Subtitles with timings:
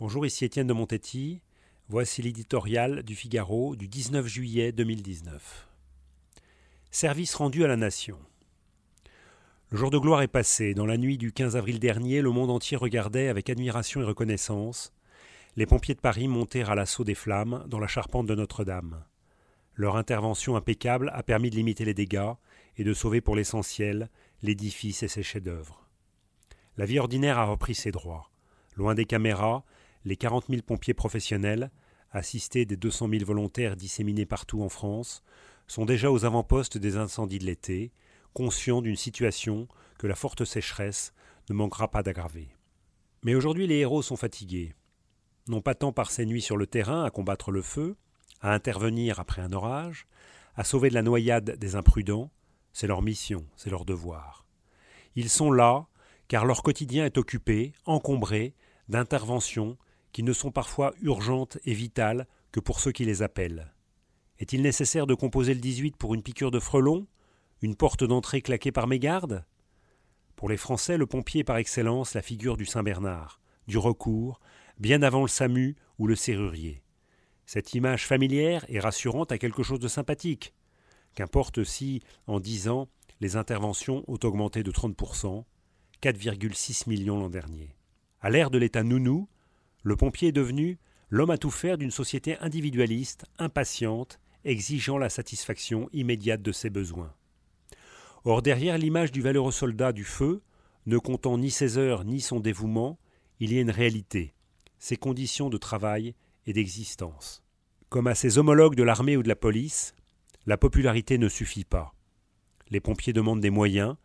[0.00, 1.40] Bonjour, ici Étienne de Montetti.
[1.88, 5.66] Voici l'éditorial du Figaro du 19 juillet 2019.
[6.92, 8.16] Service rendu à la nation.
[9.70, 10.72] Le jour de gloire est passé.
[10.72, 14.92] Dans la nuit du 15 avril dernier, le monde entier regardait avec admiration et reconnaissance
[15.56, 19.02] les pompiers de Paris monter à l'assaut des flammes dans la charpente de Notre-Dame.
[19.74, 22.34] Leur intervention impeccable a permis de limiter les dégâts
[22.76, 24.10] et de sauver pour l'essentiel
[24.42, 25.88] l'édifice et ses chefs-d'œuvre.
[26.76, 28.30] La vie ordinaire a repris ses droits.
[28.76, 29.64] Loin des caméras,
[30.08, 31.70] les 40 000 pompiers professionnels,
[32.12, 35.22] assistés des 200 000 volontaires disséminés partout en France,
[35.66, 37.92] sont déjà aux avant-postes des incendies de l'été,
[38.32, 41.12] conscients d'une situation que la forte sécheresse
[41.50, 42.48] ne manquera pas d'aggraver.
[43.22, 44.74] Mais aujourd'hui les héros sont fatigués,
[45.46, 47.94] non pas tant par ces nuits sur le terrain à combattre le feu,
[48.40, 50.06] à intervenir après un orage,
[50.56, 52.30] à sauver de la noyade des imprudents,
[52.72, 54.46] c'est leur mission, c'est leur devoir.
[55.16, 55.86] Ils sont là,
[56.28, 58.54] car leur quotidien est occupé, encombré,
[58.88, 59.76] d'interventions
[60.12, 63.72] qui ne sont parfois urgentes et vitales que pour ceux qui les appellent.
[64.38, 67.06] Est-il nécessaire de composer le 18 pour une piqûre de frelon
[67.60, 69.44] Une porte d'entrée claquée par mégarde?
[70.36, 74.40] Pour les Français, le pompier est par excellence la figure du Saint-Bernard, du recours,
[74.78, 76.82] bien avant le SAMU ou le serrurier.
[77.46, 80.54] Cette image familière et rassurante a quelque chose de sympathique.
[81.14, 82.88] Qu'importe si, en dix ans,
[83.20, 85.44] les interventions ont augmenté de 30%,
[86.02, 87.74] 4,6 millions l'an dernier.
[88.20, 89.28] À l'ère de l'État nounou,
[89.82, 90.78] le pompier est devenu
[91.10, 97.12] l'homme à tout faire d'une société individualiste, impatiente, exigeant la satisfaction immédiate de ses besoins.
[98.24, 100.42] Or, derrière l'image du valeureux soldat du feu,
[100.86, 102.98] ne comptant ni ses heures ni son dévouement,
[103.40, 104.34] il y a une réalité,
[104.78, 106.14] ses conditions de travail
[106.46, 107.42] et d'existence.
[107.88, 109.94] Comme à ses homologues de l'armée ou de la police,
[110.46, 111.94] la popularité ne suffit pas.
[112.70, 113.96] Les pompiers demandent des moyens,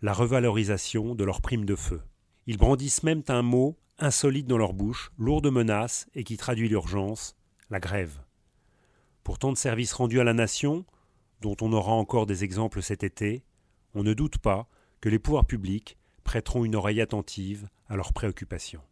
[0.00, 2.02] la revalorisation de leurs primes de feu.
[2.46, 6.68] Ils brandissent même un mot insolite dans leur bouche, lourd de menaces et qui traduit
[6.68, 7.36] l'urgence,
[7.70, 8.18] la grève.
[9.24, 10.84] Pour tant de services rendus à la nation,
[11.40, 13.44] dont on aura encore des exemples cet été,
[13.94, 14.68] on ne doute pas
[15.00, 18.82] que les pouvoirs publics prêteront une oreille attentive à leurs préoccupations.